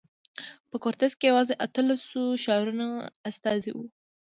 [0.69, 2.87] په کورتس کې یوازې اتلسو ښارونو
[3.29, 3.85] استازي وو.